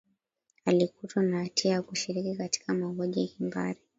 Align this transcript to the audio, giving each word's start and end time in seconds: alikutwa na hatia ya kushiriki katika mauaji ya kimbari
alikutwa 0.65 1.23
na 1.23 1.39
hatia 1.39 1.71
ya 1.71 1.81
kushiriki 1.81 2.35
katika 2.35 2.73
mauaji 2.73 3.21
ya 3.21 3.27
kimbari 3.27 3.79